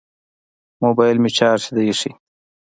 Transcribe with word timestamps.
موبیل 0.83 1.17
مې 1.23 1.29
چارج 1.37 1.63
ته 1.73 1.79
ایښی 1.85 2.11